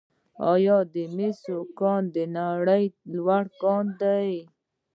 آیا 0.51 0.77
د 0.93 0.95
مس 1.15 1.39
عینک 1.49 1.67
کان 1.79 2.03
د 2.15 2.17
نړۍ 2.37 2.85
لوی 3.13 3.45
کان 3.61 3.85
دی؟ 4.01 4.31